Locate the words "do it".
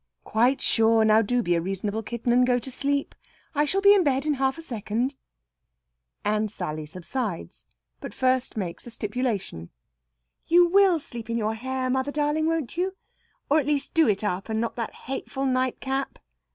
13.93-14.23